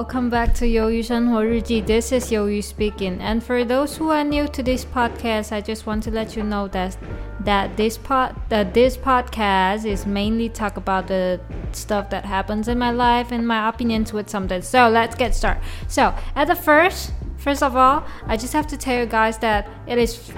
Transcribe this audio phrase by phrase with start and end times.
[0.00, 1.86] welcome back to Yoyu Shanho Riji.
[1.86, 3.20] This is Yoyu speaking.
[3.20, 6.42] And for those who are new to this podcast, I just want to let you
[6.42, 6.96] know that
[7.40, 11.38] that this pod that this podcast is mainly talk about the
[11.72, 14.62] stuff that happens in my life and my opinions with something.
[14.62, 15.62] So let's get started.
[15.86, 19.68] So at the first, first of all, I just have to tell you guys that
[19.86, 20.32] it is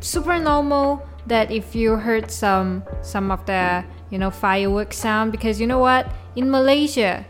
[0.00, 5.58] super normal that if you heard some some of the you know fireworks sound because
[5.58, 7.24] you know what in Malaysia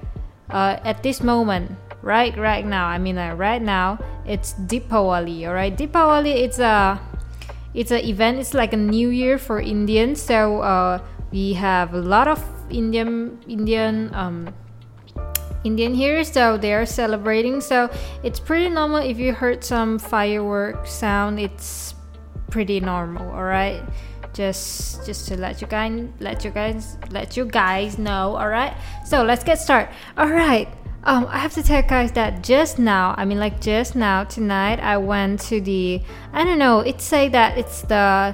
[0.51, 1.71] uh, at this moment
[2.03, 7.01] right right now i mean like right now it's Deepawali all right Deepawali it's a
[7.75, 12.01] it's an event it's like a new year for indians so uh, we have a
[12.01, 14.55] lot of indian indian um,
[15.65, 17.91] indian here so they are celebrating so
[18.23, 18.99] it's pretty normal.
[18.99, 21.95] If you heard some fireworks sound it's
[22.51, 23.83] pretty normal all right
[24.39, 28.73] just just to let you guys let you guys let you guys know all right
[29.05, 30.69] so let's get started all right
[31.03, 34.23] um i have to tell you guys that just now i mean like just now
[34.23, 36.01] tonight i went to the
[36.33, 38.33] i don't know it say that it's the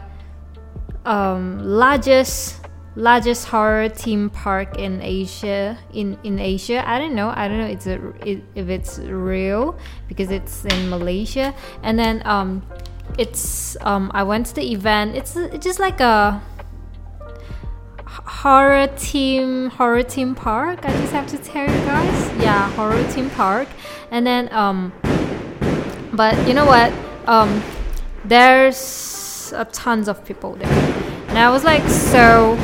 [1.07, 2.61] um largest
[2.97, 6.87] largest horror theme park in asia in in asia.
[6.87, 7.97] I don't know i don't know it's a,
[8.29, 11.55] it, if it's real because it's in malaysia.
[11.83, 12.63] And then um
[13.19, 15.17] it's um I went to the event.
[15.17, 16.43] It's, it's just like a
[18.09, 20.85] horror team horror team park.
[20.85, 22.43] I just have to tell you guys.
[22.43, 23.69] Yeah, horror team park.
[24.11, 24.93] And then um
[26.13, 26.93] but you know what?
[27.27, 27.63] Um
[28.25, 30.69] there's a tons of people there.
[31.29, 32.57] And I was like so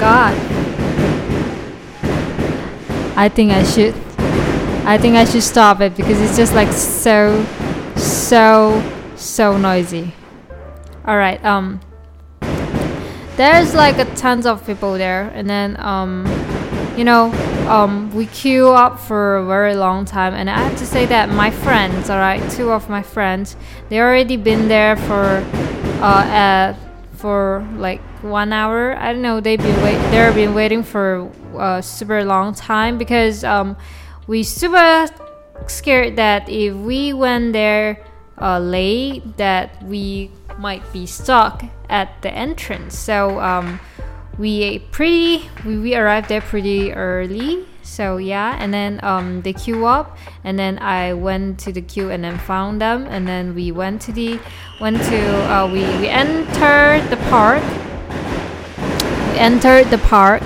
[0.00, 0.34] god.
[3.16, 3.94] I think I should
[4.86, 7.44] I think I should stop it because it's just like so
[7.96, 8.82] so
[9.24, 10.12] so noisy.
[11.06, 11.42] All right.
[11.44, 11.80] Um.
[13.36, 16.24] There's like a tons of people there, and then um,
[16.96, 17.32] you know,
[17.68, 21.28] um, we queue up for a very long time, and I have to say that
[21.30, 23.56] my friends, all right, two of my friends,
[23.88, 25.44] they already been there for
[26.00, 26.74] uh, at
[27.16, 28.96] for like one hour.
[28.96, 29.40] I don't know.
[29.40, 29.98] They've been wait.
[30.12, 33.76] They've been waiting for a super long time because um,
[34.28, 35.08] we super
[35.66, 37.98] scared that if we went there
[38.40, 42.98] uh, late that we might be stuck at the entrance.
[42.98, 43.80] So um,
[44.38, 47.66] we pretty we, we arrived there pretty early.
[47.82, 52.10] So yeah, and then um, they queue up, and then I went to the queue
[52.10, 54.40] and then found them, and then we went to the
[54.80, 57.62] went to uh, we we entered the park.
[59.32, 60.42] We entered the park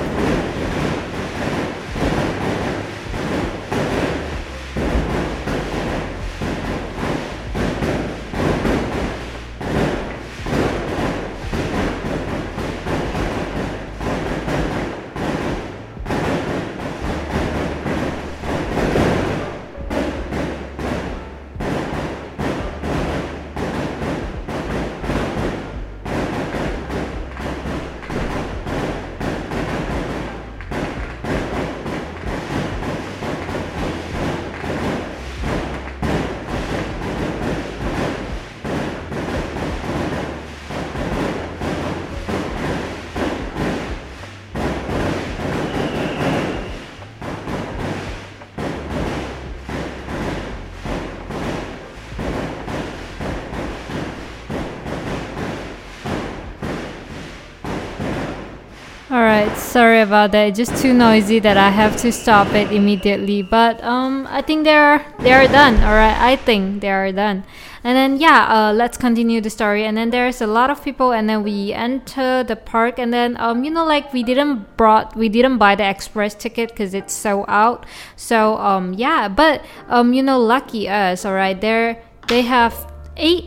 [59.79, 60.49] sorry about that.
[60.49, 63.43] It's just too noisy that I have to stop it immediately.
[63.43, 65.75] But um, I think they are they are done.
[65.77, 67.45] Alright, I think they are done.
[67.85, 69.85] And then yeah, uh, let's continue the story.
[69.87, 73.37] And then there's a lot of people, and then we enter the park, and then
[73.39, 77.15] um, you know, like we didn't brought we didn't buy the express ticket because it's
[77.15, 77.87] so out.
[78.17, 81.25] So um, yeah, but um, you know, lucky us.
[81.25, 82.75] Alright, there they have
[83.17, 83.45] eight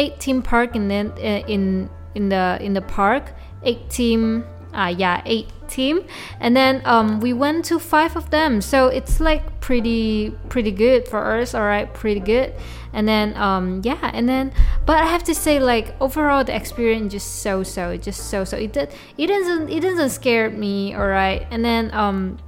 [0.00, 1.12] eight team park in the,
[1.44, 6.04] in in the in the park, eight team uh, yeah, eight team,
[6.40, 8.60] and then um, we went to five of them.
[8.60, 11.54] So it's like pretty pretty good for us.
[11.54, 12.54] All right, pretty good.
[12.92, 14.52] And then um, yeah, and then
[14.86, 18.56] but I have to say like overall the experience just so so just so so
[18.56, 20.94] it did it doesn't it doesn't scare me.
[20.94, 22.38] All right, and then um,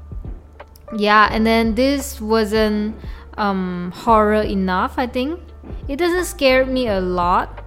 [0.96, 2.96] yeah, and then this wasn't
[3.37, 4.99] um horror enough.
[4.99, 5.40] I think
[5.88, 7.64] it doesn't scare me a lot.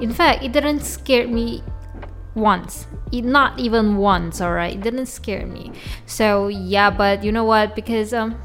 [0.00, 1.62] In fact, it didn't scare me
[2.34, 2.86] once.
[3.12, 5.72] Not even once all right it didn't scare me.
[6.06, 7.74] So yeah but you know what?
[7.74, 8.40] Because um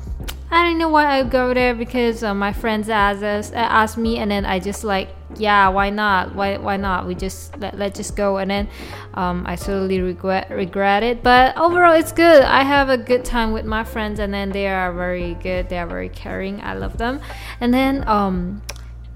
[0.49, 3.97] I don't know why I go there because uh, my friends asked us uh, asked
[3.97, 6.35] me and then I just like yeah why not?
[6.35, 7.05] Why why not?
[7.05, 8.69] We just let, let just go and then
[9.13, 11.21] um, i totally regret regret it.
[11.21, 12.43] But overall it's good.
[12.43, 15.67] I have a good time with my friends and then they are very good.
[15.67, 16.61] They are very caring.
[16.61, 17.19] I love them.
[17.59, 18.61] And then um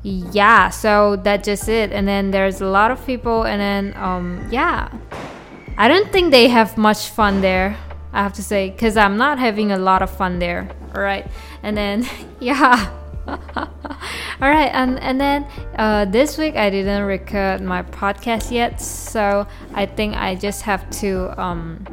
[0.03, 1.91] yeah so that's just it.
[1.91, 4.89] And then there's a lot of people and then um yeah.
[5.77, 7.77] I don't think they have much fun there
[8.13, 10.69] i have to say because i'm not having a lot of fun there.
[10.95, 11.25] All right
[11.63, 12.07] and then
[12.39, 12.97] yeah.
[13.27, 15.45] All right and and then
[15.77, 19.45] uh, this week i didn't record my podcast yet so
[19.75, 21.85] i think i just have to um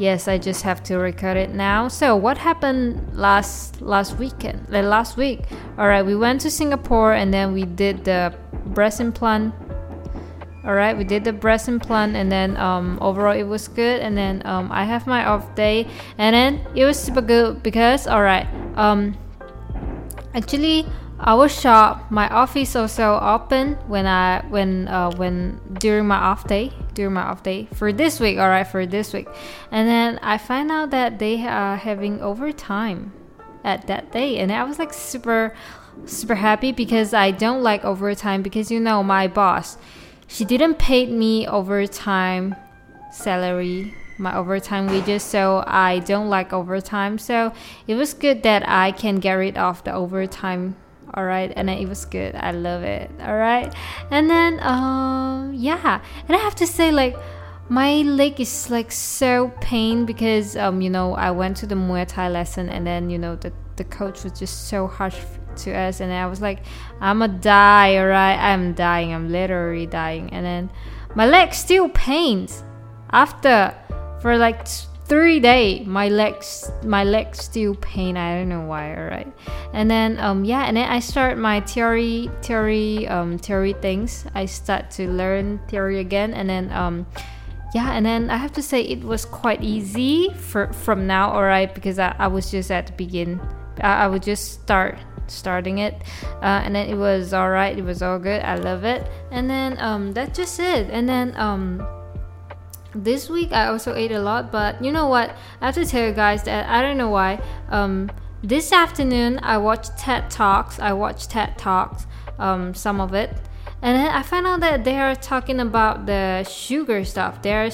[0.00, 1.86] yes i just have to record it now.
[1.86, 5.44] So what happened last last weekend like last week?
[5.76, 8.34] All right we went to singapore and then we did the
[8.72, 9.54] breast implant.
[10.64, 14.00] All right we did the breast implant and then um, overall it was good.
[14.00, 15.86] And then um, i have my off day.
[16.16, 19.14] And then it was super good because all right um,
[20.32, 20.86] actually
[21.20, 26.72] our shop my office also open when i when uh, when during my off day
[26.94, 27.68] during my off day.
[27.74, 29.28] For this week all right for this week.
[29.70, 33.12] And then i find out that they are having overtime
[33.64, 34.38] at that day.
[34.38, 35.54] And i was like super
[36.06, 39.76] super happy because i don't like overtime because you know my boss
[40.26, 42.54] she didn't pay me overtime
[43.12, 47.18] salary my overtime wages so i don't like overtime.
[47.18, 47.52] So
[47.86, 50.76] it was good that i can get rid of the overtime
[51.14, 52.34] all right and then it was good.
[52.34, 53.10] I love it.
[53.20, 53.72] All right
[54.10, 57.16] and then um yeah and i have to say like
[57.68, 62.06] my leg is like so pain because um you know i went to the muay
[62.06, 65.18] thai lesson and then you know the the coach was just so harsh
[65.56, 66.60] to us and i was like
[67.00, 68.36] i'm a die all right?
[68.36, 69.12] I'm dying.
[69.12, 70.32] I'm literally dying.
[70.32, 70.70] And then
[71.14, 72.62] my leg still pains
[73.10, 73.74] after
[74.20, 74.66] for like
[75.10, 78.16] three day my legs my legs still pain.
[78.16, 79.26] I don't know why all right
[79.74, 84.24] and then um yeah and then i start my theory theory um theory things.
[84.36, 87.06] I start to learn theory again and then um
[87.74, 91.42] yeah and then i have to say it was quite easy for from now all
[91.42, 93.40] right because i, I was just at the begin
[93.80, 95.94] I, I would just start starting it
[96.42, 99.10] uh, and then it was all right it was all good i love it.
[99.32, 100.88] And then um that's just it.
[100.90, 101.99] And then um
[102.94, 105.36] this week I also ate a lot, but you know what?
[105.60, 107.40] I have to tell you guys that I don't know why.
[107.68, 108.10] Um,
[108.42, 110.78] this afternoon I watched TED Talks.
[110.78, 112.06] I watched TED Talks,
[112.38, 113.30] um, some of it,
[113.82, 117.42] and then I found out that they are talking about the sugar stuff.
[117.42, 117.70] They're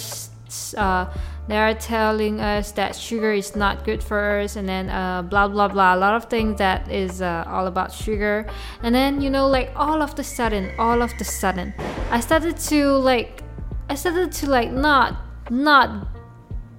[0.76, 1.06] uh,
[1.48, 5.48] they are telling us that sugar is not good for us, and then uh, blah
[5.48, 5.94] blah blah.
[5.94, 8.46] A lot of things that is uh, all about sugar,
[8.82, 11.72] and then you know, like all of the sudden, all of the sudden,
[12.10, 13.42] I started to like
[13.88, 15.16] I started to like not
[15.50, 16.08] not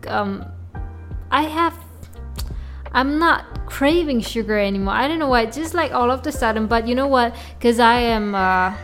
[0.07, 0.45] um
[1.31, 1.73] I have
[2.91, 4.93] I'm not craving sugar anymore.
[4.93, 5.45] I don't know why.
[5.45, 7.35] Just like all of the sudden, but you know what?
[7.57, 8.75] Because I am uh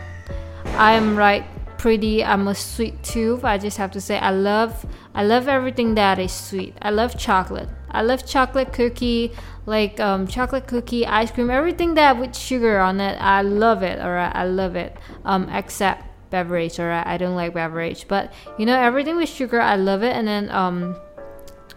[0.76, 1.44] I am like
[1.78, 3.44] pretty I'm a sweet tooth.
[3.44, 6.76] I just have to say I love I love everything that is sweet.
[6.80, 7.68] I love chocolate.
[7.90, 9.32] I love chocolate cookie,
[9.66, 13.16] like um, chocolate cookie, ice cream, everything that with sugar on it.
[13.20, 14.00] I love it.
[14.00, 14.96] Alright, I love it.
[15.24, 19.76] Um, except beverage or I don't like beverage but you know everything with sugar I
[19.76, 20.96] love it and then um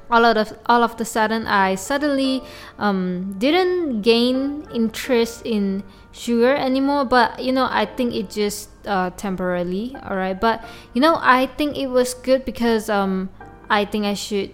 [0.10, 2.42] all of all of the sudden I suddenly
[2.80, 9.10] um, didn't gain interest in sugar anymore but you know I think it just uh,
[9.12, 10.40] temporarily alright?
[10.40, 10.64] But
[10.94, 13.30] you know I think it was good because um,
[13.70, 14.54] I think I should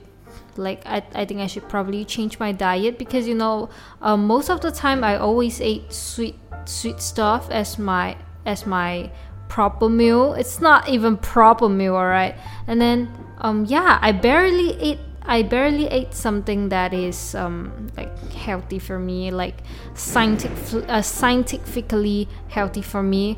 [0.57, 3.69] like I, I think I should probably change my diet because you know
[4.01, 6.35] um, most of the time I always ate sweet
[6.65, 9.11] sweet stuff as my as my
[9.53, 10.33] proper meal.
[10.33, 12.35] It's not even proper meal, alright.
[12.65, 18.09] And then um yeah, I barely ate I barely ate something that is um like
[18.33, 19.61] healthy for me, like
[19.93, 23.37] scientific uh, scientifically healthy for me.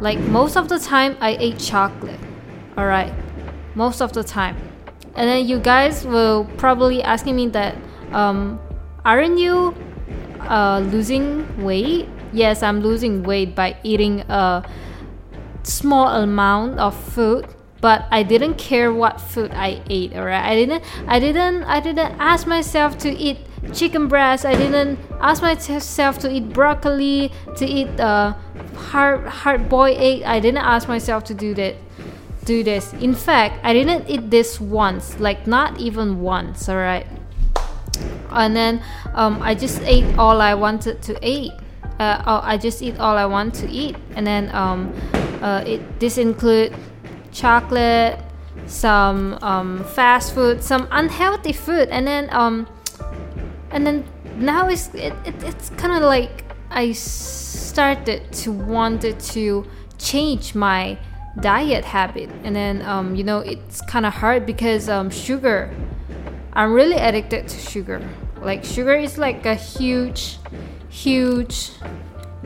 [0.00, 2.20] Like most of the time I ate chocolate.
[2.78, 3.12] Alright.
[3.74, 4.56] Most of the time.
[5.14, 7.76] And then you guys will probably asking me that
[8.12, 8.58] um
[9.04, 9.74] aren't you
[10.48, 12.08] uh, losing weight?
[12.32, 14.62] Yes, I'm losing weight by eating uh
[15.62, 17.46] small amount of food
[17.82, 20.14] but I didn't care what food I ate.
[20.14, 23.38] Alright, I didn't, I didn't, I didn't ask myself to eat
[23.74, 24.46] chicken breast.
[24.46, 28.34] I didn't ask myself to eat broccoli, to eat uh,
[28.76, 30.22] hard hard boiled egg.
[30.22, 31.74] I didn't ask myself to do that.
[32.44, 32.92] Do this.
[32.94, 36.68] In fact, I didn't eat this once, like not even once.
[36.68, 37.06] Alright,
[38.30, 38.80] and then
[39.14, 41.52] um, I just ate all I wanted to eat.
[41.98, 44.92] Uh, oh, I just eat all I want to eat, and then um,
[45.42, 46.74] uh, it this include
[47.32, 48.18] chocolate,
[48.66, 52.66] some um, fast food, some unhealthy food, and then um,
[53.70, 54.04] and then
[54.36, 59.66] now it's it, it it's kind of like I started to wanted to
[59.98, 60.98] change my
[61.40, 62.30] diet habit.
[62.44, 65.74] And then um, you know it's kind of hard because um, sugar
[66.54, 68.06] i'm really addicted to sugar.
[68.42, 70.38] Like sugar is like a huge
[70.88, 71.70] huge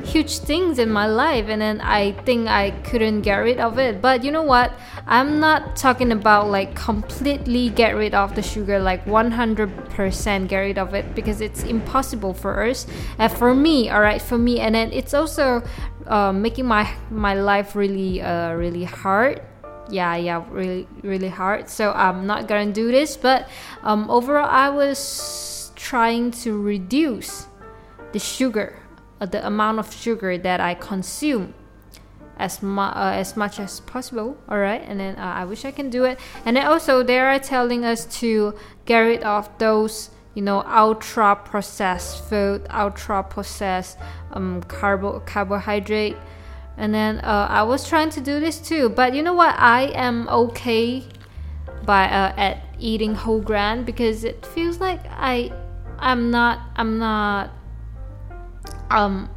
[0.06, 4.00] huge things in my life and then i think i couldn't get rid of it.
[4.00, 4.72] But you know what?
[5.06, 10.78] I'm not talking about like completely get rid of the sugar like 100% get rid
[10.78, 12.86] of it because it's impossible for us
[13.18, 14.60] and for me all right for me.
[14.60, 15.62] And then it's also
[16.06, 19.42] uh, making my my life really uh, really hard.
[19.88, 21.68] Yeah yeah really really hard.
[21.68, 23.48] So i'm not gonna do this but
[23.82, 27.46] um, overall i was trying to reduce
[28.12, 28.85] the sugar
[29.20, 31.54] the amount of sugar that I consume
[32.38, 35.70] as, mu- uh, as much as possible all right and then uh, i wish i
[35.70, 36.18] can do it.
[36.44, 38.54] And then also they are telling us to
[38.85, 43.99] get rid of those you know ultra processed food ultra processed
[44.32, 46.16] um, carbo carbohydrate.
[46.76, 49.54] And then uh, i was trying to do this too but you know what?
[49.58, 51.04] I am okay
[51.87, 55.50] by uh, at eating whole grain because it feels like i
[55.99, 57.50] i'm not i'm not
[58.90, 59.28] um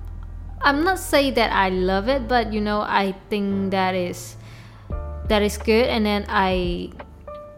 [0.62, 4.36] i'm not saying that i love it but you know i think that is
[5.30, 6.90] that is good and then i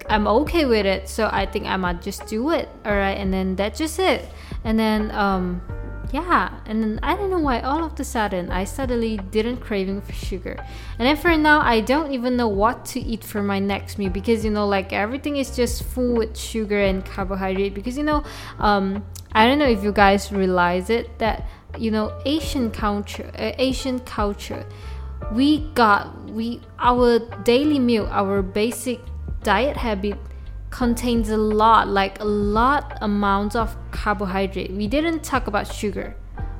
[0.09, 3.33] i'm okay with it so i think i might just do it all right and
[3.33, 4.27] then that's just it.
[4.63, 5.61] And then um
[6.11, 10.01] yeah and then i don't know why all of the sudden i suddenly didn't craving
[10.01, 10.57] for sugar.
[10.99, 14.09] And then for now i don't even know what to eat for my next meal
[14.09, 18.23] because you know like everything is just full with sugar and carbohydrate because you know
[18.59, 21.47] um i don't know if you guys realize it that
[21.77, 24.65] you know asian culture uh, asian culture.
[25.31, 28.99] We got we our daily meal our basic
[29.43, 30.17] diet habit
[30.71, 34.71] contains a lot like a lot amounts of carbohydrate.
[34.71, 36.15] We didn't talk about sugar.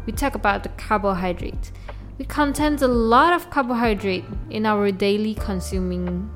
[0.06, 1.72] We talk about the carbohydrate.
[2.18, 6.30] We contain a lot of carbohydrate in our daily consuming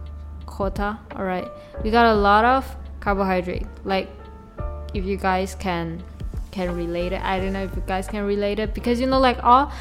[0.45, 1.47] quota all right
[1.83, 3.67] we got a lot of carbohydrate.
[3.83, 4.09] Like
[4.93, 6.03] if you guys can
[6.55, 7.21] can relate it.
[7.21, 9.71] I don't know if you guys can relate it because you know, like all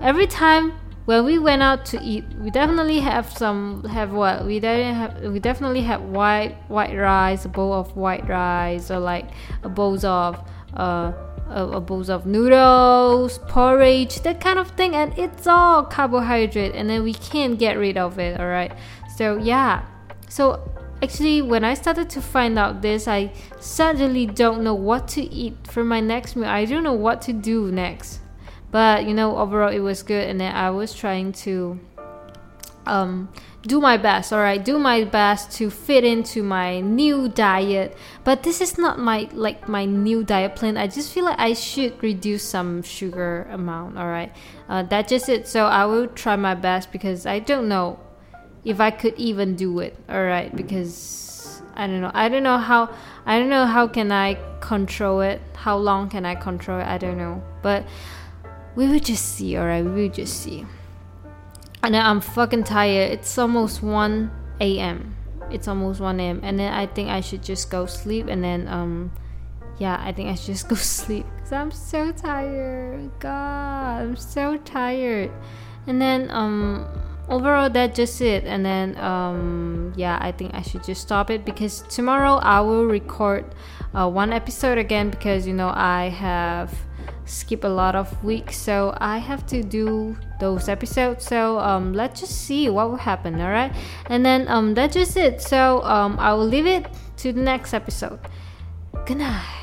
[0.00, 0.72] every time
[1.04, 5.32] when we went out to eat, we definitely have some have what we definitely have
[5.32, 9.26] we definitely have white white rice, a bowl of white rice, or like
[9.62, 10.40] a bowl of
[10.74, 11.12] uh
[11.50, 16.88] a, a bowls of noodles, porridge, that kind of thing, and it's all carbohydrate, and
[16.88, 18.40] then we can't get rid of it.
[18.40, 18.72] All right,
[19.14, 19.84] so yeah,
[20.28, 20.58] so
[21.04, 23.30] Actually, when I started to find out this, I
[23.60, 26.48] suddenly don't know what to eat for my next meal.
[26.48, 28.20] I don't know what to do next.
[28.70, 31.78] But you know, overall it was good and I was trying to
[32.86, 33.28] um
[33.66, 34.64] do my best, all right?
[34.64, 37.94] Do my best to fit into my new diet.
[38.24, 40.78] But this is not my like my new diet plan.
[40.78, 44.32] I just feel like I should reduce some sugar amount, all right?
[44.70, 45.48] Uh, that's just it.
[45.48, 47.98] So I will try my best because I don't know
[48.64, 49.96] if I could even do it.
[50.08, 52.10] All right, because I don't know.
[52.14, 52.94] I don't know how.
[53.26, 55.40] I don't know how can I control it.
[55.54, 56.86] How long can I control it?
[56.86, 57.42] I don't know.
[57.62, 57.84] But
[58.76, 59.56] we will just see.
[59.56, 60.66] All right, we will just see.
[61.82, 63.12] And I'm fucking tired.
[63.12, 64.30] It's almost one
[64.60, 65.16] a.m.
[65.50, 66.40] It's almost one a.m.
[66.42, 68.26] And then I think I should just go sleep.
[68.28, 69.12] And then um,
[69.78, 73.10] yeah, I think I should just go sleep because I'm so tired.
[73.18, 75.30] God, I'm so tired.
[75.86, 76.86] And then um
[77.28, 78.44] overall that's just it.
[78.44, 82.86] And then um, yeah i think i should just stop it because tomorrow i will
[82.86, 83.44] record
[83.94, 86.74] uh, one episode again because you know i have
[87.26, 91.24] skipped a lot of weeks so i have to do those episodes.
[91.24, 93.72] So um, let's just see what will happen all right
[94.06, 95.40] and then um, that's just it.
[95.40, 96.86] So um, i will leave it
[97.18, 98.18] to the next episode.
[99.06, 99.53] Good night